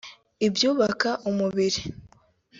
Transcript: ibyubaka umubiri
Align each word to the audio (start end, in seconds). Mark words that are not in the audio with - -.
ibyubaka 0.47 1.09
umubiri 1.29 1.81